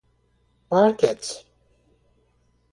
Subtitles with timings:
[0.79, 1.29] parquet